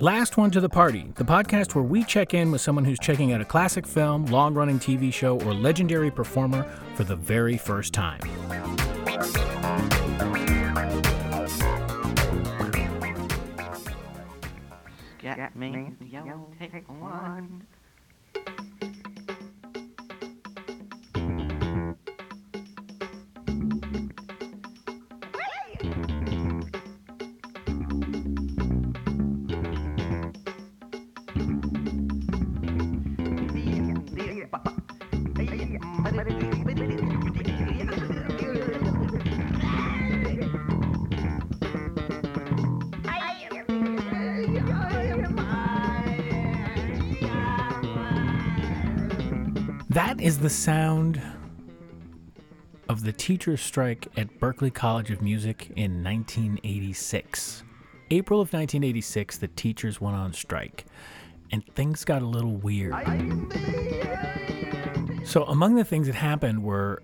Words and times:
Last 0.00 0.36
One 0.36 0.52
to 0.52 0.60
the 0.60 0.68
Party, 0.68 1.10
the 1.16 1.24
podcast 1.24 1.74
where 1.74 1.82
we 1.82 2.04
check 2.04 2.32
in 2.32 2.52
with 2.52 2.60
someone 2.60 2.84
who's 2.84 3.00
checking 3.00 3.32
out 3.32 3.40
a 3.40 3.44
classic 3.44 3.84
film, 3.84 4.26
long 4.26 4.54
running 4.54 4.78
TV 4.78 5.12
show, 5.12 5.40
or 5.40 5.52
legendary 5.52 6.08
performer 6.08 6.62
for 6.94 7.02
the 7.02 7.16
very 7.16 7.56
first 7.56 7.92
time. 7.92 8.20
Get 15.20 15.56
me 15.56 15.92
yellow 16.00 16.48
take 16.60 16.88
one. 16.88 17.66
That 49.90 50.20
is 50.20 50.38
the 50.38 50.50
sound 50.50 51.20
of 52.88 53.02
the 53.02 53.12
teachers' 53.12 53.60
strike 53.60 54.06
at 54.16 54.38
Berklee 54.38 54.72
College 54.72 55.10
of 55.10 55.20
Music 55.20 55.72
in 55.74 56.04
1986. 56.04 57.64
April 58.10 58.40
of 58.40 58.52
1986, 58.52 59.38
the 59.38 59.48
teachers 59.48 60.00
went 60.00 60.16
on 60.16 60.32
strike, 60.32 60.84
and 61.50 61.64
things 61.74 62.04
got 62.04 62.22
a 62.22 62.26
little 62.26 62.56
weird. 62.56 62.94
So, 65.24 65.44
among 65.44 65.74
the 65.74 65.84
things 65.84 66.06
that 66.06 66.16
happened 66.16 66.62
were 66.62 67.02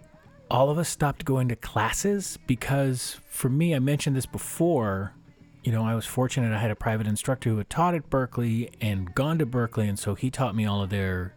all 0.50 0.70
of 0.70 0.78
us 0.78 0.88
stopped 0.88 1.24
going 1.24 1.48
to 1.48 1.56
classes 1.56 2.38
because, 2.46 3.20
for 3.28 3.48
me, 3.48 3.74
I 3.74 3.78
mentioned 3.78 4.16
this 4.16 4.26
before. 4.26 5.14
You 5.62 5.72
know, 5.72 5.84
I 5.84 5.94
was 5.94 6.06
fortunate 6.06 6.54
I 6.54 6.58
had 6.58 6.70
a 6.70 6.76
private 6.76 7.06
instructor 7.06 7.50
who 7.50 7.58
had 7.58 7.70
taught 7.70 7.94
at 7.94 8.10
Berklee 8.10 8.70
and 8.80 9.14
gone 9.14 9.38
to 9.38 9.46
Berklee, 9.46 9.88
and 9.88 9.98
so 9.98 10.14
he 10.14 10.30
taught 10.30 10.54
me 10.54 10.66
all 10.66 10.82
of 10.82 10.90
their 10.90 11.34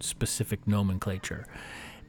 specific 0.00 0.66
nomenclature. 0.66 1.46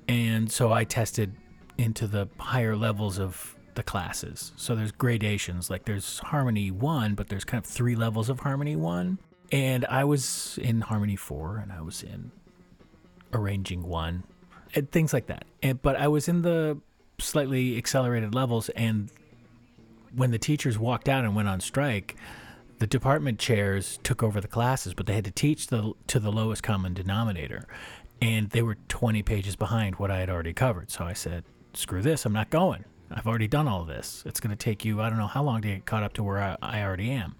And 0.07 0.51
so 0.51 0.73
I 0.73 0.83
tested 0.83 1.35
into 1.77 2.07
the 2.07 2.27
higher 2.37 2.75
levels 2.75 3.19
of 3.19 3.55
the 3.75 3.83
classes. 3.83 4.51
So 4.55 4.75
there's 4.75 4.91
gradations, 4.91 5.69
like 5.69 5.85
there's 5.85 6.19
Harmony 6.19 6.71
1, 6.71 7.15
but 7.15 7.29
there's 7.29 7.43
kind 7.43 7.63
of 7.63 7.69
three 7.69 7.95
levels 7.95 8.29
of 8.29 8.41
Harmony 8.41 8.75
1. 8.75 9.17
And 9.53 9.85
I 9.85 10.03
was 10.03 10.59
in 10.61 10.81
Harmony 10.81 11.15
4 11.15 11.57
and 11.57 11.71
I 11.71 11.81
was 11.81 12.03
in 12.03 12.31
Arranging 13.31 13.83
1 13.83 14.23
and 14.75 14.91
things 14.91 15.13
like 15.13 15.27
that. 15.27 15.45
And, 15.61 15.81
but 15.81 15.95
I 15.95 16.07
was 16.07 16.27
in 16.27 16.41
the 16.41 16.79
slightly 17.19 17.77
accelerated 17.77 18.33
levels 18.33 18.69
and 18.69 19.09
when 20.15 20.31
the 20.31 20.39
teachers 20.39 20.77
walked 20.77 21.07
out 21.07 21.23
and 21.23 21.35
went 21.35 21.47
on 21.47 21.59
strike, 21.59 22.15
the 22.79 22.87
department 22.87 23.39
chairs 23.39 23.99
took 24.03 24.23
over 24.23 24.41
the 24.41 24.47
classes, 24.47 24.93
but 24.93 25.05
they 25.05 25.13
had 25.13 25.25
to 25.25 25.31
teach 25.31 25.67
the 25.67 25.93
to 26.07 26.19
the 26.19 26.31
lowest 26.31 26.63
common 26.63 26.93
denominator, 26.93 27.65
and 28.21 28.49
they 28.49 28.61
were 28.61 28.75
20 28.89 29.23
pages 29.23 29.55
behind 29.55 29.95
what 29.95 30.11
I 30.11 30.19
had 30.19 30.29
already 30.29 30.53
covered. 30.53 30.91
So 30.91 31.05
I 31.05 31.13
said, 31.13 31.43
"Screw 31.73 32.01
this! 32.01 32.25
I'm 32.25 32.33
not 32.33 32.49
going. 32.49 32.85
I've 33.11 33.27
already 33.27 33.47
done 33.47 33.67
all 33.67 33.85
this. 33.85 34.23
It's 34.25 34.39
going 34.39 34.49
to 34.49 34.55
take 34.55 34.83
you 34.83 35.01
I 35.01 35.09
don't 35.09 35.19
know 35.19 35.27
how 35.27 35.43
long 35.43 35.61
to 35.61 35.67
get 35.67 35.85
caught 35.85 36.03
up 36.03 36.13
to 36.13 36.23
where 36.23 36.39
I, 36.39 36.57
I 36.61 36.83
already 36.83 37.11
am." 37.11 37.35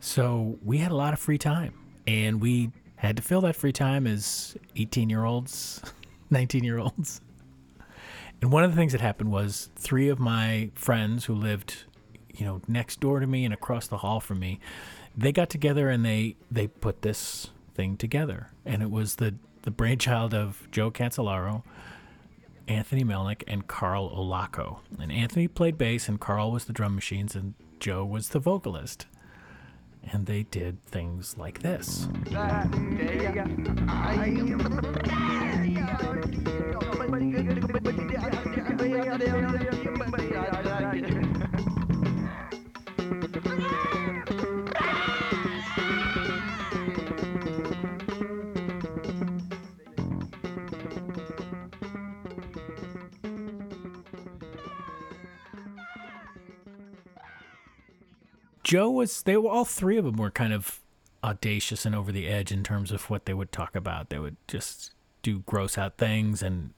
So 0.00 0.58
we 0.64 0.78
had 0.78 0.92
a 0.92 0.96
lot 0.96 1.12
of 1.12 1.18
free 1.18 1.38
time, 1.38 1.74
and 2.06 2.40
we 2.40 2.70
had 2.96 3.16
to 3.16 3.22
fill 3.22 3.40
that 3.42 3.56
free 3.56 3.72
time 3.72 4.06
as 4.06 4.56
18 4.76 5.10
year 5.10 5.24
olds, 5.24 5.82
19 6.30 6.64
year 6.64 6.78
olds. 6.78 7.20
And 8.40 8.52
one 8.52 8.62
of 8.62 8.70
the 8.70 8.76
things 8.76 8.92
that 8.92 9.00
happened 9.00 9.32
was 9.32 9.70
three 9.76 10.08
of 10.08 10.18
my 10.18 10.70
friends 10.74 11.24
who 11.24 11.34
lived 11.34 11.84
you 12.34 12.46
know 12.46 12.60
next 12.68 13.00
door 13.00 13.18
to 13.18 13.26
me 13.26 13.44
and 13.44 13.52
across 13.52 13.88
the 13.88 13.98
hall 13.98 14.20
from 14.20 14.38
me 14.38 14.60
they 15.16 15.32
got 15.32 15.50
together 15.50 15.90
and 15.90 16.04
they 16.04 16.36
they 16.50 16.68
put 16.68 17.02
this 17.02 17.48
thing 17.74 17.96
together. 17.96 18.48
And 18.64 18.82
it 18.82 18.90
was 18.90 19.16
the 19.16 19.34
the 19.62 19.70
brainchild 19.72 20.32
of 20.34 20.68
joe 20.70 20.90
cancellaro 20.90 21.62
anthony 22.68 23.02
melnick 23.02 23.42
and 23.48 23.66
carl 23.66 24.08
olaco. 24.10 24.78
And 25.00 25.10
anthony 25.10 25.48
played 25.48 25.76
bass 25.76 26.08
and 26.08 26.20
carl 26.20 26.52
was 26.52 26.66
the 26.66 26.72
drum 26.72 26.94
machines 26.94 27.34
and 27.34 27.54
joe 27.80 28.04
was 28.04 28.28
the 28.28 28.38
vocalist 28.38 29.06
and 30.12 30.26
they 30.26 30.42
did 30.44 30.84
things 30.86 31.36
like 31.38 31.60
this 31.60 32.08
Joe 58.68 58.90
was 58.90 59.22
they 59.22 59.38
were 59.38 59.48
all 59.48 59.64
three 59.64 59.96
of 59.96 60.04
them 60.04 60.16
were 60.16 60.30
kind 60.30 60.52
of 60.52 60.80
audacious 61.24 61.86
and 61.86 61.94
over 61.94 62.12
the 62.12 62.28
edge 62.28 62.52
in 62.52 62.62
terms 62.62 62.92
of 62.92 63.08
what 63.08 63.24
they 63.24 63.32
would 63.32 63.50
talk 63.50 63.74
about. 63.74 64.10
They 64.10 64.18
would 64.18 64.36
just 64.46 64.92
do 65.22 65.38
gross 65.46 65.78
out 65.78 65.96
things 65.96 66.42
and 66.42 66.74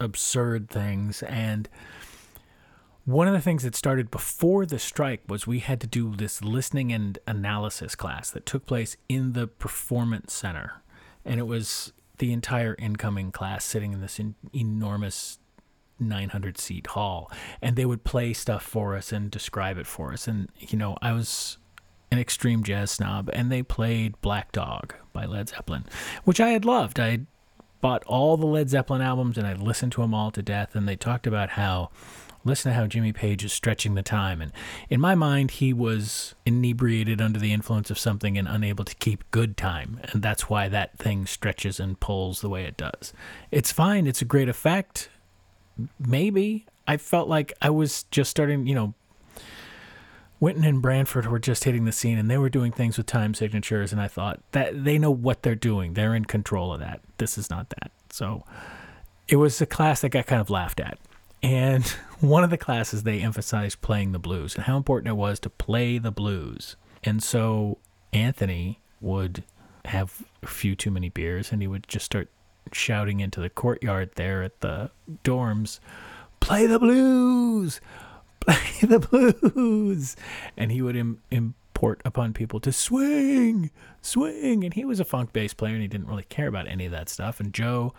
absurd 0.00 0.70
things 0.70 1.22
and 1.22 1.68
one 3.04 3.28
of 3.28 3.34
the 3.34 3.40
things 3.40 3.62
that 3.62 3.76
started 3.76 4.10
before 4.10 4.64
the 4.64 4.78
strike 4.78 5.20
was 5.28 5.46
we 5.46 5.58
had 5.58 5.80
to 5.82 5.86
do 5.86 6.16
this 6.16 6.42
listening 6.42 6.90
and 6.90 7.18
analysis 7.26 7.94
class 7.94 8.30
that 8.30 8.46
took 8.46 8.64
place 8.64 8.96
in 9.08 9.34
the 9.34 9.46
performance 9.46 10.32
center 10.32 10.82
and 11.24 11.38
it 11.38 11.44
was 11.44 11.92
the 12.18 12.32
entire 12.32 12.74
incoming 12.78 13.30
class 13.30 13.64
sitting 13.64 13.92
in 13.92 14.00
this 14.00 14.18
in, 14.18 14.34
enormous 14.52 15.38
900 15.98 16.58
seat 16.58 16.88
hall 16.88 17.30
and 17.62 17.76
they 17.76 17.86
would 17.86 18.04
play 18.04 18.32
stuff 18.32 18.62
for 18.62 18.96
us 18.96 19.12
and 19.12 19.30
describe 19.30 19.78
it 19.78 19.86
for 19.86 20.12
us. 20.12 20.26
And 20.26 20.48
you 20.58 20.78
know 20.78 20.96
i 21.02 21.12
was 21.12 21.58
an 22.10 22.18
extreme 22.18 22.62
jazz 22.62 22.90
snob 22.90 23.30
and 23.32 23.50
they 23.50 23.62
played 23.62 24.20
black 24.20 24.52
dog 24.52 24.94
by 25.12 25.24
led 25.24 25.48
zeppelin 25.48 25.84
which 26.24 26.40
i 26.40 26.50
had 26.50 26.64
loved. 26.64 27.00
I 27.00 27.10
had 27.10 27.26
bought 27.80 28.04
all 28.04 28.36
the 28.36 28.46
led 28.46 28.70
zeppelin 28.70 29.02
albums 29.02 29.36
and 29.36 29.46
i 29.46 29.52
listened 29.54 29.92
to 29.92 30.00
them 30.00 30.14
all 30.14 30.30
to 30.30 30.42
death 30.42 30.74
and 30.74 30.88
they 30.88 30.96
talked 30.96 31.26
about 31.26 31.50
how 31.50 31.90
listen 32.44 32.70
to 32.70 32.76
how 32.76 32.86
jimmy 32.86 33.12
page 33.12 33.44
is 33.44 33.52
stretching 33.52 33.94
the 33.94 34.02
time. 34.02 34.42
And 34.42 34.52
in 34.90 35.00
my 35.00 35.14
mind 35.14 35.52
he 35.52 35.72
was 35.72 36.34
inebriated 36.44 37.20
under 37.20 37.38
the 37.38 37.52
influence 37.52 37.90
of 37.90 37.98
something 37.98 38.36
and 38.36 38.46
unable 38.46 38.84
to 38.84 38.94
keep 38.96 39.30
good 39.30 39.56
time 39.56 40.00
and 40.12 40.22
that's 40.22 40.48
why 40.50 40.68
that 40.68 40.98
thing 40.98 41.26
stretches 41.26 41.80
and 41.80 41.98
pulls 41.98 42.40
the 42.40 42.50
way 42.50 42.64
it 42.64 42.76
does. 42.76 43.12
It's 43.50 43.72
fine. 43.72 44.06
It's 44.06 44.22
a 44.22 44.26
great 44.26 44.48
effect 44.48 45.08
maybe 45.98 46.66
I 46.86 46.96
felt 46.96 47.28
like 47.28 47.52
I 47.62 47.70
was 47.70 48.04
just 48.04 48.30
starting, 48.30 48.66
you 48.66 48.74
know, 48.74 48.94
Wynton 50.40 50.64
and 50.64 50.82
Branford 50.82 51.26
were 51.26 51.38
just 51.38 51.64
hitting 51.64 51.84
the 51.84 51.92
scene 51.92 52.18
and 52.18 52.30
they 52.30 52.36
were 52.36 52.50
doing 52.50 52.72
things 52.72 52.98
with 52.98 53.06
time 53.06 53.34
signatures 53.34 53.92
and 53.92 54.00
I 54.00 54.08
thought 54.08 54.40
that 54.52 54.84
they 54.84 54.98
know 54.98 55.10
what 55.10 55.42
they're 55.42 55.54
doing. 55.54 55.94
They're 55.94 56.14
in 56.14 56.24
control 56.24 56.72
of 56.72 56.80
that. 56.80 57.00
This 57.18 57.38
is 57.38 57.48
not 57.48 57.70
that. 57.70 57.90
So 58.10 58.44
it 59.28 59.36
was 59.36 59.60
a 59.60 59.66
class 59.66 60.02
that 60.02 60.10
got 60.10 60.26
kind 60.26 60.40
of 60.40 60.50
laughed 60.50 60.80
at. 60.80 60.98
And 61.42 61.84
one 62.20 62.44
of 62.44 62.50
the 62.50 62.58
classes 62.58 63.02
they 63.02 63.20
emphasized 63.20 63.80
playing 63.80 64.12
the 64.12 64.18
blues 64.18 64.54
and 64.54 64.64
how 64.64 64.76
important 64.76 65.08
it 65.08 65.16
was 65.16 65.40
to 65.40 65.50
play 65.50 65.98
the 65.98 66.12
blues. 66.12 66.76
And 67.02 67.22
so 67.22 67.78
Anthony 68.12 68.80
would 69.00 69.44
have 69.86 70.24
a 70.42 70.46
few 70.46 70.74
too 70.74 70.90
many 70.90 71.08
beers 71.08 71.52
and 71.52 71.62
he 71.62 71.68
would 71.68 71.86
just 71.88 72.06
start 72.06 72.28
shouting 72.72 73.20
into 73.20 73.40
the 73.40 73.50
courtyard 73.50 74.10
there 74.16 74.42
at 74.42 74.60
the 74.60 74.90
dorms, 75.22 75.80
play 76.40 76.66
the 76.66 76.78
blues, 76.78 77.80
play 78.40 78.58
the 78.82 79.00
blues. 79.00 80.16
And 80.56 80.72
he 80.72 80.82
would 80.82 80.96
Im- 80.96 81.22
import 81.30 82.00
upon 82.04 82.32
people 82.32 82.60
to 82.60 82.72
swing, 82.72 83.70
swing. 84.00 84.64
And 84.64 84.74
he 84.74 84.84
was 84.84 85.00
a 85.00 85.04
funk 85.04 85.32
bass 85.32 85.54
player 85.54 85.74
and 85.74 85.82
he 85.82 85.88
didn't 85.88 86.08
really 86.08 86.24
care 86.24 86.48
about 86.48 86.68
any 86.68 86.86
of 86.86 86.92
that 86.92 87.08
stuff. 87.08 87.40
And 87.40 87.52
Joe 87.52 87.92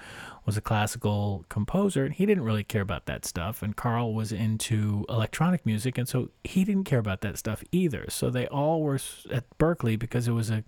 was 0.45 0.57
a 0.57 0.61
classical 0.61 1.45
composer 1.49 2.05
and 2.05 2.13
he 2.13 2.25
didn't 2.25 2.43
really 2.43 2.63
care 2.63 2.81
about 2.81 3.05
that 3.07 3.25
stuff. 3.25 3.61
And 3.61 3.75
Carl 3.75 4.13
was 4.13 4.31
into 4.31 5.05
electronic 5.09 5.65
music 5.65 5.97
and 5.97 6.07
so 6.07 6.29
he 6.43 6.63
didn't 6.63 6.85
care 6.85 6.99
about 6.99 7.21
that 7.21 7.37
stuff 7.37 7.63
either. 7.71 8.05
So 8.09 8.29
they 8.29 8.47
all 8.47 8.81
were 8.81 8.99
at 9.31 9.45
Berklee 9.57 9.99
because 9.99 10.27
it 10.27 10.31
was 10.31 10.49
a 10.49 10.63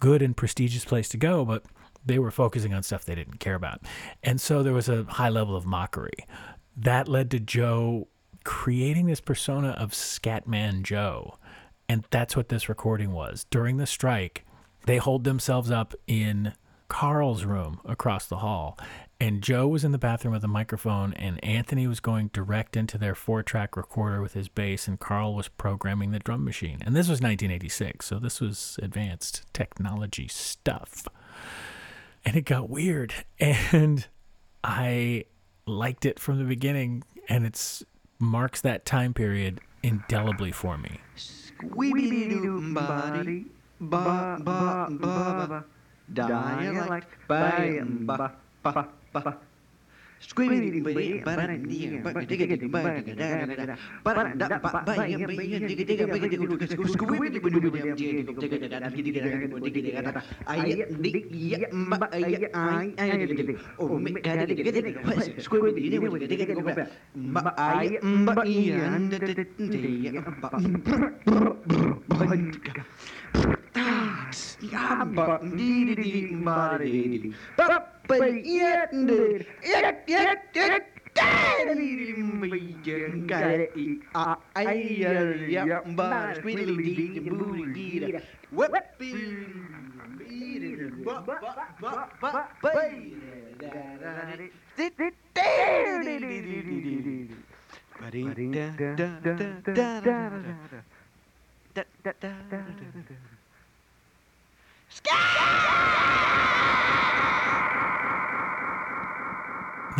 good 0.00 0.22
and 0.22 0.36
prestigious 0.36 0.84
place 0.84 1.08
to 1.10 1.16
go. 1.16 1.44
But 1.44 1.64
they 2.04 2.18
were 2.18 2.30
focusing 2.30 2.74
on 2.74 2.82
stuff 2.82 3.04
they 3.04 3.14
didn't 3.14 3.38
care 3.38 3.54
about. 3.54 3.80
And 4.22 4.40
so 4.40 4.62
there 4.62 4.72
was 4.72 4.88
a 4.88 5.04
high 5.04 5.28
level 5.28 5.56
of 5.56 5.66
mockery. 5.66 6.26
That 6.76 7.08
led 7.08 7.30
to 7.32 7.40
Joe 7.40 8.08
creating 8.44 9.06
this 9.06 9.20
persona 9.20 9.70
of 9.70 9.92
Scatman 9.92 10.82
Joe. 10.82 11.38
And 11.88 12.04
that's 12.10 12.36
what 12.36 12.48
this 12.48 12.68
recording 12.68 13.12
was. 13.12 13.46
During 13.50 13.76
the 13.76 13.86
strike, 13.86 14.44
they 14.86 14.96
hold 14.96 15.24
themselves 15.24 15.70
up 15.70 15.94
in 16.06 16.54
Carl's 16.88 17.44
room 17.44 17.80
across 17.84 18.26
the 18.26 18.38
hall. 18.38 18.78
And 19.20 19.40
Joe 19.40 19.68
was 19.68 19.84
in 19.84 19.92
the 19.92 19.98
bathroom 19.98 20.34
with 20.34 20.42
a 20.42 20.48
microphone, 20.48 21.14
and 21.14 21.42
Anthony 21.44 21.86
was 21.86 22.00
going 22.00 22.30
direct 22.32 22.76
into 22.76 22.98
their 22.98 23.14
four 23.14 23.42
track 23.42 23.76
recorder 23.76 24.20
with 24.20 24.34
his 24.34 24.48
bass, 24.48 24.88
and 24.88 24.98
Carl 24.98 25.34
was 25.34 25.46
programming 25.46 26.10
the 26.10 26.18
drum 26.18 26.44
machine. 26.44 26.78
And 26.84 26.96
this 26.96 27.08
was 27.08 27.20
1986, 27.20 28.04
so 28.04 28.18
this 28.18 28.40
was 28.40 28.80
advanced 28.82 29.44
technology 29.52 30.26
stuff. 30.26 31.06
And 32.24 32.36
it 32.36 32.42
got 32.44 32.68
weird. 32.70 33.14
And 33.72 34.06
I 34.62 35.24
liked 35.66 36.04
it 36.06 36.18
from 36.20 36.38
the 36.38 36.44
beginning, 36.44 37.02
and 37.28 37.44
it's 37.44 37.82
marks 38.18 38.60
that 38.60 38.84
time 38.84 39.12
period 39.14 39.60
indelibly 39.82 40.52
for 40.52 40.78
me. 40.78 41.00
Ba 43.80 44.38
ba 44.40 44.86
ba 44.90 45.46
ba, 45.48 45.64
dialect, 46.12 47.08
ba 47.26 47.50
ba 48.06 48.32
ba 48.62 48.88
ba. 49.12 49.38
Squid 50.22 50.54
bayi 50.86 51.18
barang 51.18 51.66
dia 51.66 51.98
barang 51.98 52.26
tiga 52.30 52.46
tiga 52.46 52.70
barang 52.70 53.02
tiga 53.02 53.26
dah 53.26 53.42
dah 53.42 53.66
dah 53.74 53.78
barang 54.06 54.28
dah 54.38 54.48
pak 54.62 54.86
bayi 54.86 55.18
bayi 55.18 55.58
tiga 55.66 55.82
tiga 55.82 56.04
bayi 56.06 56.26
tiga 56.30 56.46
tiga 56.46 56.66
squid 56.70 57.34
di 57.34 57.40
bulu 57.42 57.58
dia 57.58 57.90
dia 57.90 58.22
tiga 58.22 58.46
tiga 58.46 58.66
dah 58.70 58.90
tiga 58.94 59.02
tiga 59.02 59.18
dah 59.26 59.58
tiga 59.66 59.80
tiga 59.82 60.00
dah 60.06 60.24
ayat 60.46 60.88
dik 61.02 61.26
ya 61.26 61.58
mbak 61.74 62.06
ayat 62.14 62.54
ayat 62.54 62.94
ayat 63.02 63.26
tiga 63.34 63.44
tiga 63.50 63.60
oh 63.82 63.98
mek 63.98 64.22
kada 64.22 64.46
tiga 64.46 64.70
tiga 64.70 65.02
squid 65.42 65.74
ini 65.74 65.98
tiga 65.98 66.26
tiga 66.30 66.44
tiga 66.54 66.86
mbak 67.18 67.54
ayat 67.58 68.02
mbak 68.06 68.46
iya 68.46 68.94
anda 68.94 69.18
tiga 69.18 69.42
mbak 70.22 70.54
banyak 72.14 72.78
tas 73.74 74.54
ya 74.62 75.02
mbak 75.02 75.42
di 75.50 75.90
di 75.90 75.94
di 75.98 76.10
mbak 76.38 76.78
di 76.78 77.00
di 77.10 77.30
Ba 78.08 78.18
ba 78.18 78.26
yeah 78.44 78.86
dee. 79.06 79.46
Yeah 79.62 79.94
yeah 80.06 80.34
yeah. 80.46 80.82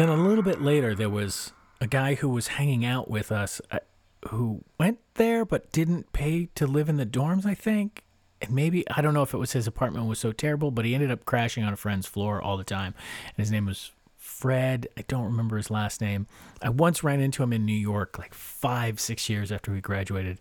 Then 0.03 0.09
a 0.09 0.17
little 0.17 0.43
bit 0.43 0.61
later, 0.61 0.97
there 0.97 1.09
was 1.09 1.53
a 1.81 1.87
guy 1.87 2.17
who 2.17 2.29
was 2.29 2.49
hanging 2.49 2.85
out 2.85 3.09
with 3.09 3.31
us 3.31 3.61
uh, 3.71 3.79
who 4.31 4.65
went 4.77 4.99
there 5.15 5.45
but 5.45 5.71
didn't 5.71 6.13
pay 6.13 6.47
to 6.57 6.67
live 6.67 6.89
in 6.89 6.97
the 6.97 7.07
dorms, 7.07 7.47
I 7.47 7.55
think. 7.55 8.03
And 8.41 8.51
maybe, 8.51 8.85
I 8.91 9.01
don't 9.01 9.15
know 9.15 9.23
if 9.23 9.33
it 9.33 9.39
was 9.39 9.53
his 9.53 9.69
apartment 9.69 10.07
was 10.07 10.19
so 10.19 10.33
terrible, 10.33 10.73
but 10.73 10.85
he 10.85 10.97
ended 10.97 11.13
up 11.13 11.25
crashing 11.25 11.63
on 11.63 11.73
a 11.73 11.77
friend's 11.77 12.09
floor 12.09 12.43
all 12.43 12.57
the 12.57 12.65
time. 12.65 12.95
And 13.29 13.37
his 13.37 13.53
name 13.53 13.67
was 13.67 13.93
Fred. 14.19 14.89
I 14.97 15.05
don't 15.07 15.23
remember 15.23 15.57
his 15.57 15.71
last 15.71 16.01
name. 16.01 16.27
I 16.61 16.71
once 16.71 17.05
ran 17.05 17.21
into 17.21 17.45
him 17.45 17.53
in 17.53 17.65
New 17.65 17.73
York 17.73 18.19
like 18.19 18.35
five, 18.35 18.99
six 18.99 19.31
years 19.31 19.53
after 19.53 19.71
we 19.71 19.81
graduated. 19.81 20.41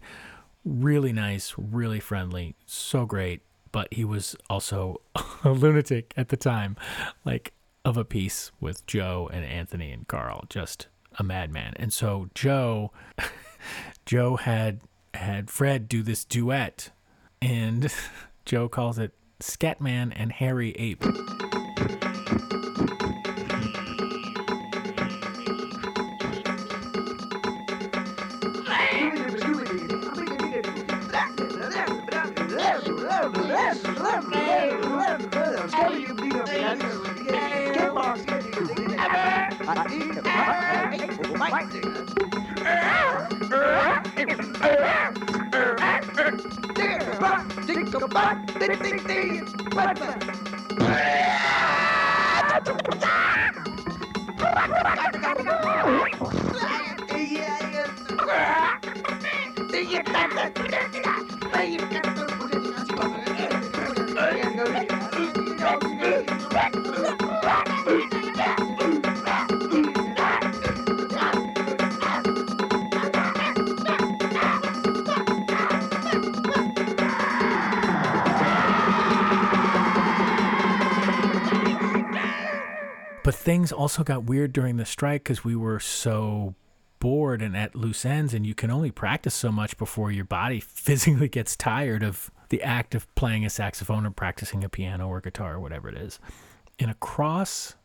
Really 0.66 1.14
nice, 1.14 1.54
really 1.56 2.00
friendly, 2.00 2.56
so 2.66 3.06
great. 3.06 3.44
But 3.72 3.94
he 3.94 4.06
was 4.06 4.36
also 4.50 5.02
a 5.44 5.52
lunatic 5.52 6.16
at 6.18 6.30
the 6.30 6.38
time. 6.38 6.78
Like, 7.24 7.54
of 7.84 7.98
a 7.98 8.06
piece 8.06 8.52
with 8.60 8.86
Joe 8.86 9.30
and 9.32 9.44
Anthony 9.44 9.92
and 9.92 10.08
Carl, 10.08 10.46
just 10.50 10.88
a 11.18 11.24
madman. 11.24 11.74
And 11.78 11.92
so 11.92 12.30
Joe, 12.36 12.92
Joe 14.06 14.36
had 14.38 14.82
had 15.14 15.50
Fred 15.50 15.88
do 15.90 16.04
this 16.04 16.24
duet, 16.24 16.92
and 17.42 17.94
Joe 18.46 18.70
calls 18.70 18.98
it 18.98 19.14
Scatman 19.40 20.14
and 20.16 20.32
Harry 20.32 20.72
Ape. 20.74 21.04
But 44.62 45.12
things 83.42 83.72
also 83.72 84.04
got 84.04 84.24
weird 84.24 84.54
during 84.54 84.78
the 84.78 84.86
strike 84.86 85.24
because 85.24 85.44
we 85.44 85.56
were 85.56 85.80
so 85.80 86.56
bored 87.00 87.42
and 87.42 87.58
at 87.58 87.76
loose 87.76 88.06
ends, 88.06 88.34
and 88.34 88.46
you 88.46 88.54
can 88.54 88.72
only 88.72 88.92
practice 88.92 89.34
so 89.34 89.52
much 89.52 89.78
before 89.78 90.12
your 90.12 90.26
body 90.26 90.60
physically 90.62 91.28
gets 91.28 91.56
tired 91.56 92.04
of 92.04 92.32
the 92.50 92.62
act 92.62 92.96
of 92.96 93.14
playing 93.16 93.46
a 93.46 93.50
saxophone 93.50 94.06
or 94.06 94.12
practicing 94.12 94.64
a 94.64 94.70
piano 94.70 95.08
or 95.08 95.20
guitar 95.20 95.56
or 95.56 95.60
whatever 95.60 95.90
it 95.90 95.98
is. 95.98 96.20
And 96.80 96.92
across 96.92 97.76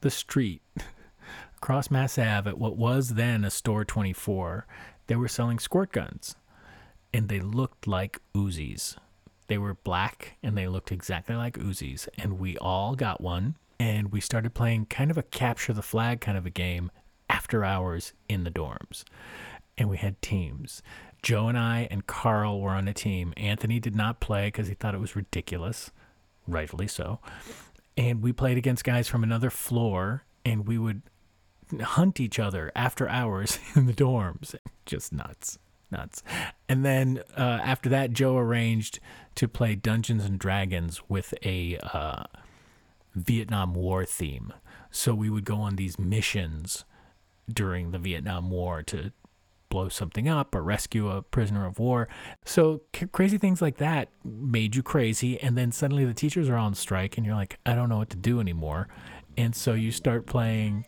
the 0.00 0.10
street, 0.10 0.62
across 1.56 1.90
Mass 1.90 2.18
Ave, 2.18 2.50
at 2.50 2.58
what 2.58 2.76
was 2.76 3.10
then 3.10 3.44
a 3.44 3.50
store 3.50 3.84
24, 3.84 4.66
they 5.06 5.16
were 5.16 5.28
selling 5.28 5.58
squirt 5.58 5.92
guns, 5.92 6.36
and 7.12 7.28
they 7.28 7.40
looked 7.40 7.86
like 7.86 8.20
Uzis. 8.34 8.96
They 9.46 9.56
were 9.56 9.74
black 9.74 10.36
and 10.42 10.58
they 10.58 10.68
looked 10.68 10.92
exactly 10.92 11.34
like 11.34 11.58
Uzis, 11.58 12.08
and 12.18 12.38
we 12.38 12.58
all 12.58 12.94
got 12.94 13.22
one 13.22 13.56
and 13.78 14.12
we 14.12 14.20
started 14.20 14.54
playing 14.54 14.86
kind 14.86 15.10
of 15.10 15.18
a 15.18 15.22
capture 15.22 15.72
the 15.72 15.82
flag 15.82 16.20
kind 16.20 16.36
of 16.36 16.46
a 16.46 16.50
game 16.50 16.90
after 17.30 17.64
hours 17.64 18.12
in 18.28 18.44
the 18.44 18.50
dorms. 18.50 19.04
And 19.76 19.88
we 19.88 19.98
had 19.98 20.20
teams. 20.20 20.82
Joe 21.22 21.48
and 21.48 21.58
I 21.58 21.86
and 21.90 22.06
Carl 22.06 22.60
were 22.60 22.70
on 22.70 22.88
a 22.88 22.92
team. 22.92 23.32
Anthony 23.36 23.80
did 23.80 23.94
not 23.94 24.20
play 24.20 24.48
because 24.48 24.68
he 24.68 24.74
thought 24.74 24.94
it 24.94 25.00
was 25.00 25.16
ridiculous, 25.16 25.90
rightfully 26.46 26.88
so. 26.88 27.20
And 27.96 28.22
we 28.22 28.32
played 28.32 28.58
against 28.58 28.84
guys 28.84 29.08
from 29.08 29.24
another 29.24 29.50
floor, 29.50 30.24
and 30.44 30.66
we 30.66 30.78
would 30.78 31.02
hunt 31.80 32.20
each 32.20 32.38
other 32.38 32.70
after 32.74 33.08
hours 33.08 33.58
in 33.74 33.86
the 33.86 33.92
dorms. 33.92 34.54
Just 34.86 35.12
nuts. 35.12 35.58
Nuts. 35.90 36.22
And 36.68 36.84
then 36.84 37.22
uh, 37.36 37.60
after 37.62 37.88
that, 37.88 38.12
Joe 38.12 38.36
arranged 38.36 39.00
to 39.36 39.48
play 39.48 39.74
Dungeons 39.74 40.24
and 40.24 40.38
Dragons 40.38 41.02
with 41.08 41.34
a. 41.44 41.78
Uh, 41.78 42.24
Vietnam 43.14 43.74
War 43.74 44.04
theme. 44.04 44.52
So 44.90 45.14
we 45.14 45.30
would 45.30 45.44
go 45.44 45.56
on 45.56 45.76
these 45.76 45.98
missions 45.98 46.84
during 47.52 47.90
the 47.90 47.98
Vietnam 47.98 48.50
War 48.50 48.82
to 48.84 49.12
blow 49.68 49.88
something 49.88 50.28
up 50.28 50.54
or 50.54 50.62
rescue 50.62 51.08
a 51.10 51.22
prisoner 51.22 51.66
of 51.66 51.78
war. 51.78 52.08
So 52.44 52.82
c- 52.94 53.06
crazy 53.06 53.38
things 53.38 53.60
like 53.60 53.76
that 53.78 54.08
made 54.24 54.74
you 54.74 54.82
crazy. 54.82 55.40
And 55.40 55.56
then 55.58 55.72
suddenly 55.72 56.04
the 56.04 56.14
teachers 56.14 56.48
are 56.48 56.56
on 56.56 56.74
strike 56.74 57.16
and 57.16 57.26
you're 57.26 57.34
like, 57.34 57.58
I 57.66 57.74
don't 57.74 57.88
know 57.88 57.98
what 57.98 58.10
to 58.10 58.16
do 58.16 58.40
anymore. 58.40 58.88
And 59.36 59.54
so 59.54 59.74
you 59.74 59.92
start 59.92 60.26
playing 60.26 60.86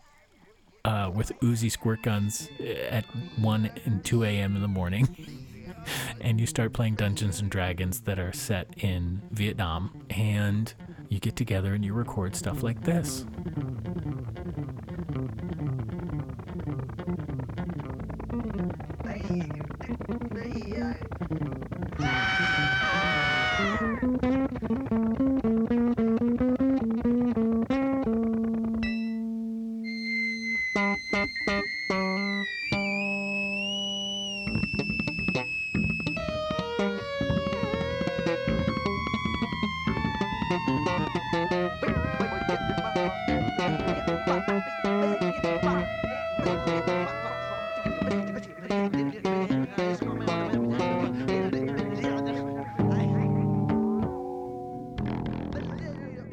uh, 0.84 1.10
with 1.14 1.32
Uzi 1.40 1.70
squirt 1.70 2.02
guns 2.02 2.48
at 2.88 3.04
1 3.38 3.70
and 3.84 4.04
2 4.04 4.24
a.m. 4.24 4.56
in 4.56 4.62
the 4.62 4.68
morning. 4.68 5.16
and 6.20 6.40
you 6.40 6.46
start 6.46 6.72
playing 6.72 6.94
Dungeons 6.94 7.40
and 7.40 7.50
Dragons 7.50 8.00
that 8.02 8.18
are 8.18 8.32
set 8.32 8.68
in 8.78 9.22
Vietnam. 9.30 10.06
And 10.10 10.72
you 11.08 11.18
get 11.20 11.36
together 11.36 11.74
and 11.74 11.84
you 11.84 11.92
record 11.92 12.36
stuff 12.36 12.62
like 12.62 12.82
this. 12.84 13.24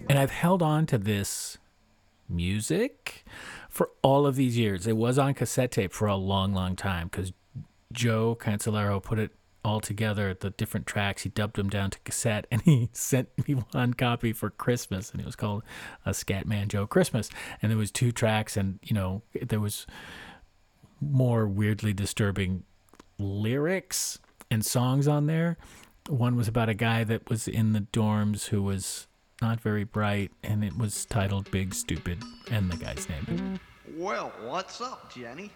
And 0.10 0.18
I've 0.18 0.32
held 0.32 0.62
on 0.62 0.86
to 0.88 0.98
this 0.98 1.58
music 2.30 3.26
for 3.70 3.92
all 4.02 4.26
of 4.26 4.36
these 4.36 4.58
years. 4.58 4.88
It 4.88 4.98
was 4.98 5.18
on 5.20 5.34
cassette 5.34 5.72
tape 5.72 5.94
for 5.94 6.08
a 6.08 6.16
long, 6.16 6.54
long 6.54 6.76
time 6.76 7.08
because 7.08 7.34
Joe 7.92 8.36
Cancellaro 8.40 9.02
put 9.02 9.20
it 9.20 9.32
all 9.64 9.80
together, 9.82 10.34
the 10.34 10.52
different 10.52 10.88
tracks. 10.88 11.24
He 11.24 11.30
dubbed 11.30 11.58
them 11.58 11.70
down 11.70 11.92
to 11.92 12.00
cassette 12.00 12.48
and 12.50 12.62
he 12.62 12.90
sent 12.94 13.30
me 13.48 13.56
one 13.72 13.94
copy 13.94 14.34
for 14.34 14.50
Christmas 14.50 15.12
and 15.12 15.20
it 15.20 15.26
was 15.26 15.36
called 15.36 15.64
a 16.06 16.12
Scatman 16.12 16.70
Joe 16.70 16.88
Christmas. 16.88 17.30
And 17.62 17.70
there 17.70 17.78
was 17.78 17.92
two 17.92 18.12
tracks 18.12 18.58
and, 18.58 18.80
you 18.82 18.94
know, 18.94 19.22
there 19.40 19.60
was 19.60 19.86
more 21.02 21.48
weirdly 21.48 21.94
disturbing 21.94 22.64
lyrics 23.18 24.20
and 24.50 24.66
songs 24.66 25.08
on 25.08 25.28
there. 25.28 25.58
One 26.08 26.36
was 26.36 26.48
about 26.48 26.70
a 26.70 26.74
guy 26.74 27.04
that 27.04 27.30
was 27.30 27.48
in 27.48 27.74
the 27.74 27.82
dorms 27.82 28.48
who 28.48 28.64
was 28.64 29.08
not 29.42 29.60
very 29.60 29.84
bright, 29.84 30.32
and 30.44 30.64
it 30.64 30.78
was 30.78 31.06
titled 31.06 31.52
Big 31.52 31.74
Stupid, 31.74 32.24
and 32.50 32.72
the 32.72 32.78
guy's 32.78 33.08
name. 33.10 33.60
Well, 33.96 34.32
what's 34.44 34.82
up, 34.82 35.14
Jenny? 35.14 35.52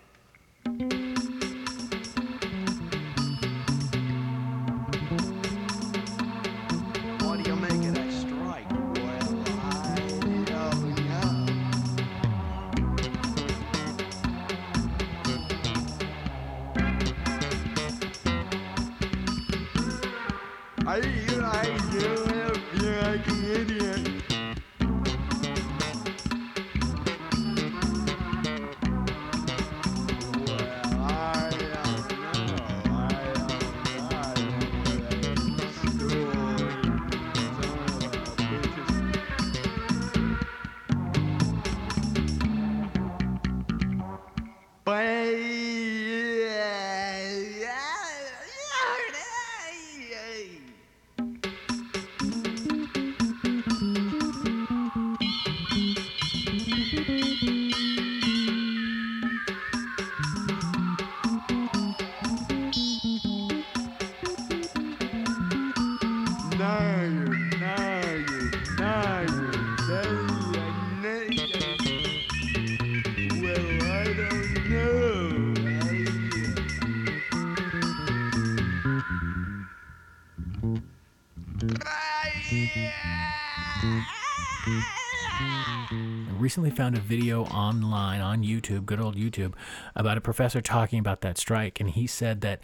Recently 86.51 86.71
found 86.71 86.97
a 86.97 86.99
video 86.99 87.45
online 87.45 88.19
on 88.19 88.43
YouTube, 88.43 88.85
good 88.85 88.99
old 88.99 89.15
YouTube, 89.15 89.53
about 89.95 90.17
a 90.17 90.19
professor 90.19 90.59
talking 90.59 90.99
about 90.99 91.21
that 91.21 91.37
strike. 91.37 91.79
And 91.79 91.89
he 91.89 92.05
said 92.05 92.41
that 92.41 92.59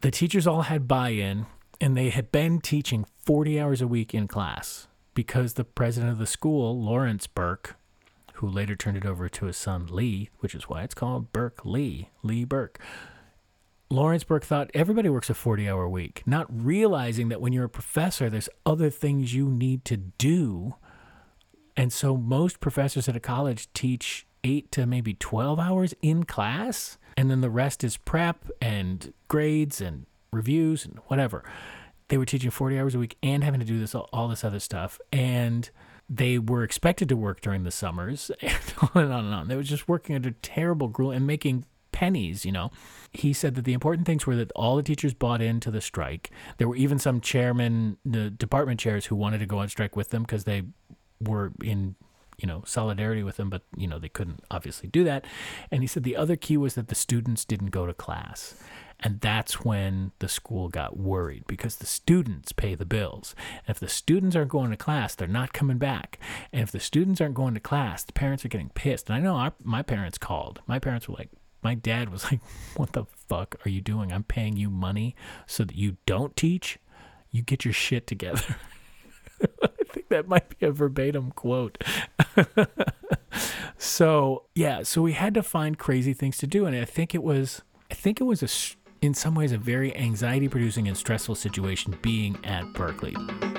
the 0.00 0.10
teachers 0.10 0.46
all 0.46 0.62
had 0.62 0.88
buy 0.88 1.10
in 1.10 1.44
and 1.78 1.94
they 1.94 2.08
had 2.08 2.32
been 2.32 2.58
teaching 2.58 3.04
40 3.26 3.60
hours 3.60 3.82
a 3.82 3.86
week 3.86 4.14
in 4.14 4.28
class 4.28 4.88
because 5.12 5.52
the 5.52 5.64
president 5.64 6.10
of 6.10 6.16
the 6.16 6.26
school, 6.26 6.82
Lawrence 6.82 7.26
Berk, 7.26 7.76
who 8.36 8.48
later 8.48 8.74
turned 8.74 8.96
it 8.96 9.04
over 9.04 9.28
to 9.28 9.44
his 9.44 9.58
son 9.58 9.88
Lee, 9.90 10.30
which 10.38 10.54
is 10.54 10.70
why 10.70 10.82
it's 10.82 10.94
called 10.94 11.30
Burke 11.30 11.66
Lee, 11.66 12.08
Lee 12.22 12.44
Burke. 12.44 12.80
Lawrence 13.90 14.24
Berk 14.24 14.46
thought 14.46 14.70
everybody 14.72 15.10
works 15.10 15.28
a 15.28 15.34
40 15.34 15.68
hour 15.68 15.86
week, 15.86 16.22
not 16.24 16.46
realizing 16.48 17.28
that 17.28 17.42
when 17.42 17.52
you're 17.52 17.64
a 17.64 17.68
professor, 17.68 18.30
there's 18.30 18.48
other 18.64 18.88
things 18.88 19.34
you 19.34 19.50
need 19.50 19.84
to 19.84 19.98
do. 19.98 20.76
And 21.78 21.92
so 21.92 22.16
most 22.16 22.58
professors 22.58 23.08
at 23.08 23.14
a 23.14 23.20
college 23.20 23.72
teach 23.72 24.26
eight 24.42 24.72
to 24.72 24.84
maybe 24.84 25.14
12 25.14 25.60
hours 25.60 25.94
in 26.02 26.24
class, 26.24 26.98
and 27.16 27.30
then 27.30 27.40
the 27.40 27.50
rest 27.50 27.84
is 27.84 27.96
prep 27.96 28.50
and 28.60 29.14
grades 29.28 29.80
and 29.80 30.06
reviews 30.32 30.84
and 30.84 30.98
whatever. 31.06 31.44
They 32.08 32.18
were 32.18 32.24
teaching 32.24 32.50
40 32.50 32.80
hours 32.80 32.94
a 32.96 32.98
week 32.98 33.16
and 33.22 33.44
having 33.44 33.60
to 33.60 33.66
do 33.66 33.78
this 33.78 33.94
all 33.94 34.26
this 34.26 34.42
other 34.42 34.58
stuff. 34.58 34.98
And 35.12 35.70
they 36.10 36.40
were 36.40 36.64
expected 36.64 37.08
to 37.10 37.16
work 37.16 37.42
during 37.42 37.62
the 37.62 37.70
summers 37.70 38.32
and 38.42 38.74
on 38.82 39.04
and 39.04 39.12
on 39.12 39.24
and 39.26 39.34
on. 39.34 39.46
They 39.46 39.54
were 39.54 39.62
just 39.62 39.88
working 39.88 40.16
under 40.16 40.32
terrible 40.32 40.88
gruel 40.88 41.12
and 41.12 41.28
making 41.28 41.64
pennies, 41.92 42.44
you 42.44 42.50
know. 42.50 42.72
He 43.12 43.32
said 43.32 43.54
that 43.54 43.64
the 43.64 43.72
important 43.72 44.04
things 44.04 44.26
were 44.26 44.34
that 44.34 44.50
all 44.56 44.74
the 44.74 44.82
teachers 44.82 45.14
bought 45.14 45.40
into 45.40 45.70
the 45.70 45.80
strike. 45.80 46.30
There 46.56 46.68
were 46.68 46.76
even 46.76 46.98
some 46.98 47.20
chairmen, 47.20 47.98
the 48.04 48.30
department 48.30 48.80
chairs 48.80 49.06
who 49.06 49.14
wanted 49.14 49.38
to 49.38 49.46
go 49.46 49.58
on 49.58 49.68
strike 49.68 49.94
with 49.94 50.10
them 50.10 50.22
because 50.22 50.42
they 50.42 50.62
were 51.20 51.52
in 51.62 51.94
you 52.38 52.46
know 52.46 52.62
solidarity 52.64 53.22
with 53.22 53.36
them 53.36 53.50
but 53.50 53.62
you 53.76 53.86
know 53.86 53.98
they 53.98 54.08
couldn't 54.08 54.40
obviously 54.50 54.88
do 54.88 55.02
that 55.02 55.24
and 55.72 55.82
he 55.82 55.86
said 55.86 56.04
the 56.04 56.16
other 56.16 56.36
key 56.36 56.56
was 56.56 56.74
that 56.74 56.88
the 56.88 56.94
students 56.94 57.44
didn't 57.44 57.70
go 57.70 57.86
to 57.86 57.92
class 57.92 58.54
and 59.00 59.20
that's 59.20 59.64
when 59.64 60.12
the 60.18 60.28
school 60.28 60.68
got 60.68 60.96
worried 60.96 61.44
because 61.46 61.76
the 61.76 61.86
students 61.86 62.52
pay 62.52 62.74
the 62.74 62.84
bills. 62.84 63.34
And 63.66 63.76
if 63.76 63.80
the 63.80 63.88
students 63.88 64.34
aren't 64.34 64.50
going 64.50 64.70
to 64.70 64.76
class, 64.76 65.14
they're 65.14 65.28
not 65.28 65.52
coming 65.52 65.78
back. 65.78 66.18
And 66.52 66.62
if 66.62 66.72
the 66.72 66.80
students 66.80 67.20
aren't 67.20 67.34
going 67.34 67.54
to 67.54 67.60
class, 67.60 68.02
the 68.02 68.12
parents 68.12 68.44
are 68.44 68.48
getting 68.48 68.70
pissed. 68.70 69.08
And 69.08 69.16
I 69.16 69.20
know 69.20 69.36
our, 69.36 69.52
my 69.62 69.82
parents 69.82 70.18
called. 70.18 70.60
My 70.66 70.80
parents 70.80 71.08
were 71.08 71.14
like, 71.16 71.30
my 71.62 71.74
dad 71.74 72.10
was 72.10 72.24
like, 72.24 72.40
What 72.76 72.92
the 72.92 73.04
fuck 73.04 73.56
are 73.64 73.68
you 73.68 73.80
doing? 73.80 74.12
I'm 74.12 74.24
paying 74.24 74.56
you 74.56 74.68
money 74.68 75.14
so 75.46 75.64
that 75.64 75.76
you 75.76 75.96
don't 76.06 76.36
teach. 76.36 76.78
You 77.30 77.42
get 77.42 77.64
your 77.64 77.74
shit 77.74 78.06
together. 78.06 78.56
That 80.10 80.26
might 80.26 80.58
be 80.58 80.64
a 80.66 80.72
verbatim 80.72 81.32
quote. 81.32 81.84
so, 83.78 84.44
yeah, 84.54 84.82
so 84.82 85.02
we 85.02 85.12
had 85.12 85.34
to 85.34 85.42
find 85.42 85.78
crazy 85.78 86.14
things 86.14 86.38
to 86.38 86.46
do. 86.46 86.64
And 86.64 86.74
I 86.74 86.86
think 86.86 87.14
it 87.14 87.22
was, 87.22 87.60
I 87.90 87.94
think 87.94 88.18
it 88.18 88.24
was 88.24 88.42
a, 88.42 88.48
in 89.04 89.12
some 89.12 89.34
ways, 89.34 89.52
a 89.52 89.58
very 89.58 89.94
anxiety 89.94 90.48
producing 90.48 90.88
and 90.88 90.96
stressful 90.96 91.34
situation 91.34 91.98
being 92.00 92.42
at 92.42 92.64
Berklee. 92.72 93.57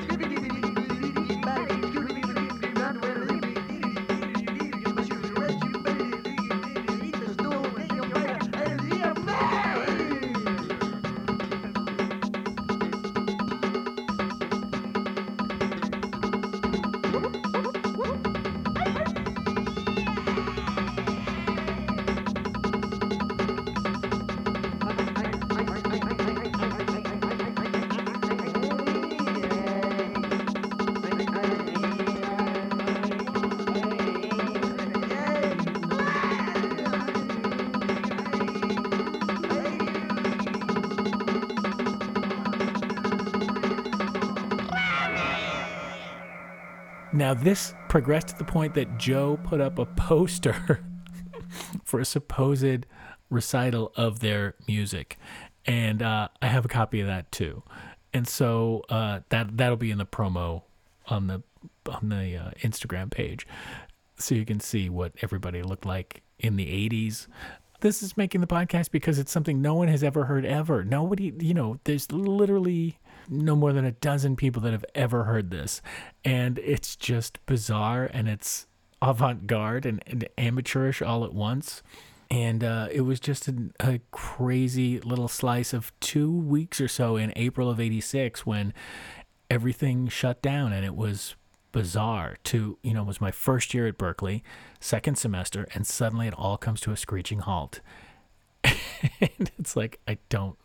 Now, 47.12 47.34
this 47.34 47.74
progressed 47.88 48.30
to 48.30 48.38
the 48.38 48.44
point 48.44 48.75
that 48.75 48.98
Joe 48.98 49.39
put 49.44 49.60
up 49.60 49.80
a 49.80 49.86
poster 49.86 50.86
for 51.84 52.00
a 52.00 52.06
supposed 52.06 52.86
recital 53.30 53.92
of 53.96 54.20
their 54.20 54.56
music. 54.68 55.18
And 55.66 56.01
uh, 56.01 56.30
I 56.42 56.48
have 56.48 56.66
a 56.66 56.68
copy 56.68 57.01
of 57.01 57.08
that 57.08 57.32
too. 57.32 57.63
And 58.13 58.28
so 58.28 58.84
uh, 58.89 59.22
that 59.30 59.58
that'll 59.58 59.78
be 59.78 59.92
in 59.92 59.98
the 59.98 60.06
promo 60.06 60.63
on 61.08 61.28
the 61.28 61.44
on 61.89 62.10
the 62.10 62.38
uh, 62.38 62.51
Instagram 62.62 63.12
page, 63.12 63.48
so 64.18 64.36
you 64.36 64.46
can 64.46 64.60
see 64.60 64.89
what 64.89 65.13
everybody 65.22 65.62
looked 65.62 65.86
like 65.86 66.24
in 66.39 66.56
the 66.56 66.66
'80s. 66.66 67.28
This 67.82 68.01
is 68.01 68.18
making 68.18 68.42
the 68.42 68.48
podcast 68.48 68.92
because 68.92 69.20
it's 69.20 69.32
something 69.32 69.62
no 69.62 69.75
one 69.75 69.88
has 69.88 70.04
ever 70.04 70.25
heard 70.25 70.44
ever. 70.44 70.84
Nobody, 70.84 71.34
you 71.39 71.54
know, 71.54 71.80
there's 71.84 72.12
literally 72.12 73.00
no 73.29 73.55
more 73.55 73.74
than 73.74 73.86
a 73.86 73.91
dozen 73.91 74.36
people 74.36 74.62
that 74.63 74.71
have 74.71 74.86
ever 74.95 75.25
heard 75.25 75.51
this, 75.51 75.81
and 76.25 76.59
it's 76.59 76.95
just 76.95 77.43
bizarre 77.45 78.09
and 78.12 78.27
it's 78.27 78.67
avant-garde 79.01 79.86
and, 79.86 80.03
and 80.07 80.27
amateurish 80.38 81.01
all 81.01 81.24
at 81.24 81.33
once 81.33 81.81
and 82.31 82.63
uh, 82.63 82.88
it 82.91 83.01
was 83.01 83.19
just 83.19 83.50
a, 83.79 84.00
crazy 84.12 85.00
little 85.00 85.27
slice 85.27 85.74
of 85.74 85.91
two 86.00 86.31
weeks 86.31 86.79
or 86.79 86.88
so 86.88 87.15
in 87.15 87.33
April 87.36 87.69
of 87.69 87.79
'86 87.79 88.45
when 88.45 88.74
everything 89.50 90.07
shut 90.07 90.41
down, 90.41 90.71
and 90.71 90.86
it 90.86 90.95
was 90.95 91.36
bizarre. 91.71 92.38
To 92.45 92.77
you 92.83 92.93
know, 92.93 93.01
it 93.01 93.07
was 93.07 93.21
my 93.21 93.31
first 93.31 93.74
year 93.74 93.88
at 93.88 93.98
berklee 93.98 94.41
second 94.79 95.17
semester, 95.17 95.67
and 95.74 95.88
suddenly 95.88 96.27
it 96.27 96.33
all 96.36 96.57
comes 96.57 96.81
to 96.81 96.91
a 96.91 96.98
screeching 96.98 97.39
halt. 97.39 97.81
and 98.63 99.51
it's 99.57 99.75
like 99.75 100.00
I 100.07 100.19
don't, 100.29 100.57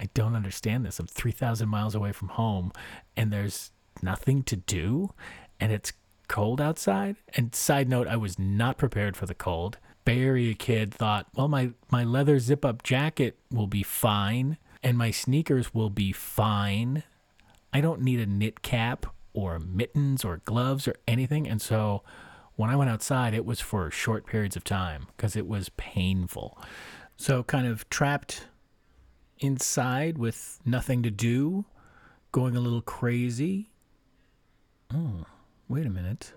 I 0.00 0.08
don't 0.14 0.34
understand 0.34 0.84
this. 0.84 0.98
I'm 0.98 1.06
three 1.06 1.32
thousand 1.32 1.68
miles 1.68 1.94
away 1.94 2.12
from 2.12 2.28
home, 2.28 2.72
and 3.16 3.32
there's 3.32 3.72
nothing 4.02 4.42
to 4.44 4.56
do, 4.56 5.12
and 5.58 5.72
it's 5.72 5.92
cold 6.28 6.60
outside. 6.60 7.16
And 7.34 7.54
side 7.54 7.88
note, 7.88 8.08
I 8.08 8.16
was 8.16 8.38
not 8.38 8.78
prepared 8.78 9.16
for 9.16 9.26
the 9.26 9.34
cold 9.34 9.78
Bay 10.06 10.22
Area 10.22 10.54
kid 10.54 10.94
thought, 10.94 11.26
well, 11.34 11.48
my, 11.48 11.72
my 11.90 12.04
leather 12.04 12.38
zip 12.38 12.64
up 12.64 12.82
jacket 12.82 13.38
will 13.50 13.66
be 13.66 13.82
fine 13.82 14.56
and 14.82 14.96
my 14.96 15.10
sneakers 15.10 15.74
will 15.74 15.90
be 15.90 16.12
fine. 16.12 17.02
I 17.72 17.80
don't 17.80 18.00
need 18.00 18.20
a 18.20 18.26
knit 18.26 18.62
cap 18.62 19.06
or 19.34 19.58
mittens 19.58 20.24
or 20.24 20.38
gloves 20.44 20.86
or 20.86 20.94
anything. 21.08 21.48
And 21.48 21.60
so 21.60 22.04
when 22.54 22.70
I 22.70 22.76
went 22.76 22.88
outside, 22.88 23.34
it 23.34 23.44
was 23.44 23.60
for 23.60 23.90
short 23.90 24.26
periods 24.26 24.56
of 24.56 24.62
time 24.62 25.08
because 25.16 25.34
it 25.34 25.46
was 25.46 25.68
painful. 25.70 26.56
So, 27.18 27.42
kind 27.42 27.66
of 27.66 27.88
trapped 27.88 28.46
inside 29.38 30.18
with 30.18 30.60
nothing 30.64 31.02
to 31.02 31.10
do, 31.10 31.64
going 32.32 32.56
a 32.56 32.60
little 32.60 32.82
crazy. 32.82 33.70
Oh, 34.94 35.26
wait 35.68 35.86
a 35.86 35.90
minute 35.90 36.32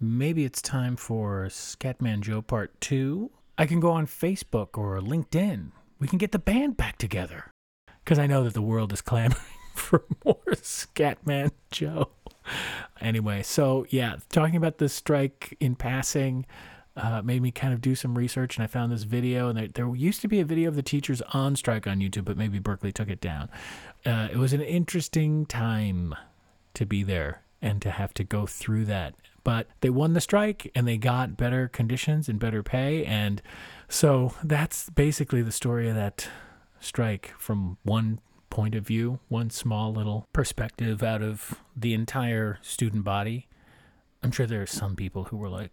maybe 0.00 0.44
it's 0.44 0.62
time 0.62 0.96
for 0.96 1.46
Scatman 1.46 2.20
Joe 2.20 2.42
Part 2.42 2.80
2. 2.80 3.30
I 3.58 3.66
can 3.66 3.80
go 3.80 3.90
on 3.90 4.06
Facebook 4.06 4.76
or 4.76 4.98
LinkedIn. 5.00 5.72
We 5.98 6.08
can 6.08 6.18
get 6.18 6.32
the 6.32 6.38
band 6.38 6.76
back 6.76 6.98
together. 6.98 7.50
Because 8.04 8.18
I 8.18 8.26
know 8.26 8.44
that 8.44 8.54
the 8.54 8.62
world 8.62 8.92
is 8.92 9.00
clamoring 9.00 9.40
for 9.74 10.04
more 10.24 10.42
Scatman 10.52 11.52
Joe. 11.70 12.10
Anyway, 13.00 13.42
so 13.42 13.86
yeah, 13.88 14.16
talking 14.30 14.56
about 14.56 14.78
the 14.78 14.88
strike 14.88 15.56
in 15.58 15.74
passing 15.74 16.46
uh, 16.96 17.22
made 17.22 17.42
me 17.42 17.50
kind 17.50 17.72
of 17.72 17.80
do 17.80 17.94
some 17.94 18.16
research, 18.16 18.56
and 18.56 18.64
I 18.64 18.66
found 18.66 18.90
this 18.90 19.02
video. 19.04 19.48
And 19.48 19.58
there, 19.58 19.68
there, 19.68 19.94
used 19.94 20.20
to 20.22 20.28
be 20.28 20.40
a 20.40 20.44
video 20.44 20.68
of 20.68 20.76
the 20.76 20.82
teachers 20.82 21.22
on 21.32 21.56
strike 21.56 21.86
on 21.86 22.00
YouTube, 22.00 22.24
but 22.24 22.36
maybe 22.36 22.58
Berklee 22.60 22.94
took 22.94 23.08
it 23.08 23.20
down. 23.20 23.48
Uh, 24.04 24.28
it 24.30 24.36
was 24.36 24.52
an 24.52 24.62
interesting 24.62 25.46
time 25.46 26.14
to 26.74 26.86
be 26.86 27.02
there 27.02 27.42
and 27.60 27.80
to 27.82 27.90
have 27.90 28.14
to 28.14 28.24
go 28.24 28.46
through 28.46 28.84
that 28.84 29.14
but 29.46 29.68
they 29.80 29.90
won 29.90 30.12
the 30.12 30.20
strike 30.20 30.72
and 30.74 30.88
they 30.88 30.96
got 30.96 31.36
better 31.36 31.68
conditions 31.68 32.28
and 32.28 32.40
better 32.40 32.64
pay. 32.64 33.04
And 33.04 33.40
so 33.88 34.34
that's 34.42 34.90
basically 34.90 35.40
the 35.40 35.52
story 35.52 35.88
of 35.88 35.94
that 35.94 36.28
strike 36.80 37.32
from 37.38 37.78
one 37.84 38.18
point 38.50 38.74
of 38.74 38.84
view, 38.84 39.20
one 39.28 39.50
small 39.50 39.92
little 39.92 40.26
perspective 40.32 41.00
out 41.00 41.22
of 41.22 41.60
the 41.76 41.94
entire 41.94 42.58
student 42.60 43.04
body. 43.04 43.46
I'm 44.20 44.32
sure 44.32 44.46
there 44.46 44.62
are 44.62 44.66
some 44.66 44.96
people 44.96 45.24
who 45.24 45.36
were 45.36 45.48
like, 45.48 45.70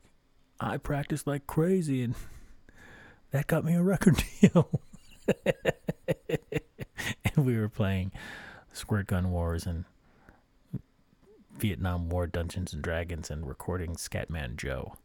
I 0.64 0.78
practiced 0.78 1.28
like 1.28 1.46
crazy 1.46 2.02
and 2.02 2.16
that 3.32 3.48
got 3.48 3.66
me 3.66 3.76
a 3.76 3.84
record 3.84 4.24
deal. 4.42 4.70
and 5.46 7.46
we 7.46 7.58
were 7.58 7.70
playing 7.70 8.12
Squirt 8.72 9.08
Gun 9.08 9.32
Wars 9.32 9.66
and 9.66 9.84
Vietnam 11.58 12.10
War 12.10 12.28
Dungeons 12.28 12.74
and 12.74 12.82
Dragons 12.82 13.30
and 13.30 13.48
recording 13.48 13.96
Scatman 13.96 14.56
Joe. 14.56 14.96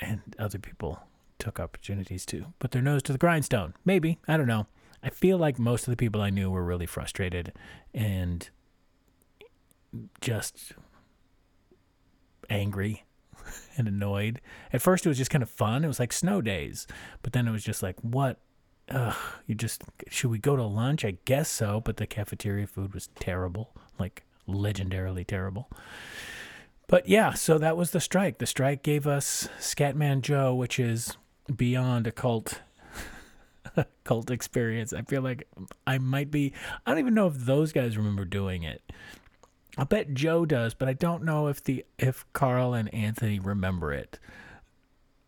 And 0.00 0.20
other 0.38 0.58
people 0.58 1.00
took 1.38 1.60
opportunities 1.60 2.24
to 2.26 2.46
put 2.58 2.72
their 2.72 2.82
nose 2.82 3.02
to 3.04 3.12
the 3.12 3.18
grindstone. 3.18 3.74
Maybe. 3.84 4.18
I 4.26 4.36
don't 4.36 4.46
know. 4.46 4.66
I 5.02 5.10
feel 5.10 5.36
like 5.36 5.58
most 5.58 5.86
of 5.86 5.92
the 5.92 5.96
people 5.96 6.22
I 6.22 6.30
knew 6.30 6.50
were 6.50 6.64
really 6.64 6.86
frustrated 6.86 7.52
and 7.92 8.48
just 10.20 10.72
angry 12.48 13.04
and 13.76 13.88
annoyed. 13.88 14.40
At 14.72 14.82
first, 14.82 15.06
it 15.06 15.08
was 15.08 15.18
just 15.18 15.30
kind 15.30 15.42
of 15.42 15.50
fun. 15.50 15.84
It 15.84 15.88
was 15.88 16.00
like 16.00 16.12
snow 16.12 16.40
days. 16.40 16.86
But 17.22 17.32
then 17.32 17.48
it 17.48 17.52
was 17.52 17.64
just 17.64 17.82
like, 17.82 17.96
what? 18.00 18.38
Ugh, 18.90 19.16
you 19.46 19.54
just, 19.54 19.82
should 20.08 20.30
we 20.30 20.38
go 20.38 20.56
to 20.56 20.62
lunch? 20.62 21.04
I 21.04 21.16
guess 21.24 21.48
so. 21.48 21.80
But 21.80 21.96
the 21.96 22.06
cafeteria 22.06 22.66
food 22.66 22.92
was 22.92 23.08
terrible. 23.18 23.74
Like, 23.98 24.24
legendarily 24.48 25.26
terrible. 25.26 25.70
But 26.86 27.08
yeah, 27.08 27.32
so 27.32 27.58
that 27.58 27.76
was 27.76 27.92
the 27.92 28.00
strike. 28.00 28.38
The 28.38 28.46
strike 28.46 28.82
gave 28.82 29.06
us 29.06 29.48
Scatman 29.58 30.20
Joe, 30.20 30.54
which 30.54 30.78
is 30.78 31.16
beyond 31.54 32.06
a 32.06 32.12
cult 32.12 32.60
cult 34.04 34.30
experience. 34.30 34.92
I 34.92 35.02
feel 35.02 35.22
like 35.22 35.48
I 35.86 35.98
might 35.98 36.30
be 36.30 36.52
I 36.84 36.90
don't 36.90 36.98
even 36.98 37.14
know 37.14 37.26
if 37.26 37.34
those 37.36 37.72
guys 37.72 37.96
remember 37.96 38.24
doing 38.24 38.62
it. 38.62 38.82
I 39.76 39.84
bet 39.84 40.14
Joe 40.14 40.46
does, 40.46 40.74
but 40.74 40.88
I 40.88 40.92
don't 40.92 41.24
know 41.24 41.48
if 41.48 41.62
the 41.62 41.84
if 41.98 42.24
Carl 42.32 42.74
and 42.74 42.92
Anthony 42.94 43.38
remember 43.38 43.92
it. 43.92 44.18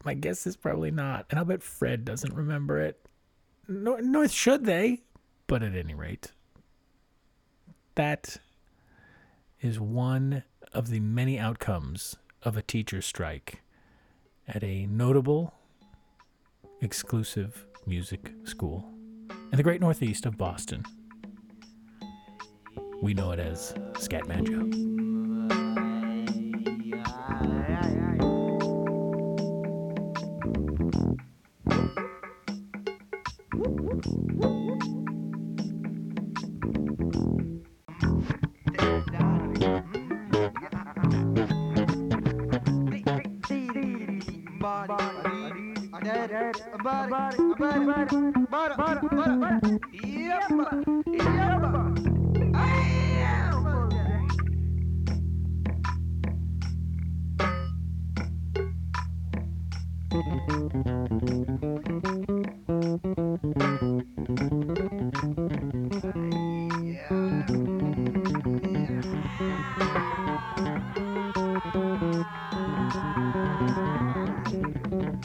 My 0.05 0.15
guess 0.15 0.47
is 0.47 0.57
probably 0.57 0.93
not, 0.93 1.27
and 1.31 1.41
I 1.41 1.43
bet 1.43 1.63
Fred 1.63 2.05
doesn't 2.05 2.33
remember 2.33 2.81
it. 2.81 3.01
Nor, 3.67 4.01
nor 4.03 4.29
should 4.29 4.65
they. 4.65 5.03
But 5.49 5.63
at 5.63 5.75
any 5.75 5.95
rate, 5.95 6.33
that 7.97 8.39
is 9.61 9.81
one 9.81 10.45
of 10.73 10.91
the 10.91 11.01
many 11.01 11.39
outcomes 11.39 12.17
of 12.43 12.57
a 12.57 12.63
teacher 12.63 13.03
strike 13.03 13.63
at 14.47 14.63
a 14.63 14.87
notable, 14.87 15.55
exclusive 16.81 17.67
music 17.87 18.33
school 18.45 18.93
in 19.51 19.57
the 19.57 19.63
great 19.63 19.81
northeast 19.81 20.27
of 20.27 20.37
Boston. 20.37 20.85
We 23.03 23.15
know 23.15 23.31
it 23.33 23.39
as 23.39 23.75
Scatman 23.95 24.47
Joe. 24.47 24.97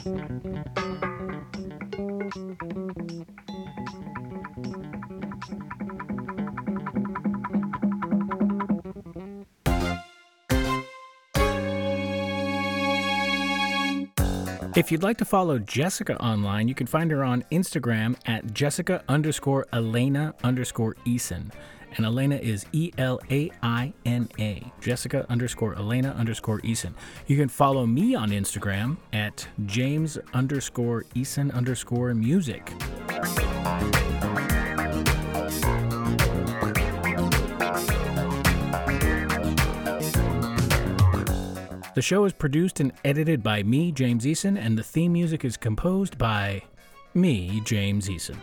If 0.04 0.10
you'd 14.90 15.04
like 15.04 15.18
to 15.18 15.24
follow 15.24 15.60
Jessica 15.60 16.20
online, 16.20 16.66
you 16.66 16.74
can 16.74 16.88
find 16.88 17.12
her 17.12 17.22
on 17.22 17.44
Instagram 17.52 18.16
at 18.26 18.52
Jessica 18.52 19.04
underscore 19.08 19.66
Elaina 19.72 20.34
underscore 20.42 20.96
Eason. 21.06 21.52
And 21.96 22.06
Elaina 22.06 22.36
is 22.36 22.64
E 22.72 22.90
L 22.98 23.20
A 23.30 23.50
I 23.62 23.92
N 24.06 24.28
A. 24.38 24.72
Jessica 24.80 25.26
underscore 25.28 25.74
Elaina 25.74 26.16
underscore 26.16 26.60
Eason. 26.60 26.92
You 27.26 27.36
can 27.36 27.48
follow 27.48 27.86
me 27.86 28.14
on 28.14 28.30
Instagram 28.30 28.96
at 29.12 29.46
James 29.66 30.18
underscore 30.32 31.04
Eason 31.14 31.52
underscore 31.52 32.14
music. 32.14 32.72
The 41.94 42.00
show 42.00 42.24
is 42.24 42.32
produced 42.32 42.80
and 42.80 42.92
edited 43.04 43.42
by 43.42 43.62
me, 43.62 43.92
James 43.92 44.24
Eason, 44.24 44.58
and 44.58 44.78
the 44.78 44.82
theme 44.82 45.12
music 45.12 45.44
is 45.44 45.58
composed 45.58 46.16
by 46.16 46.62
me, 47.12 47.60
James 47.66 48.08
Eason. 48.08 48.38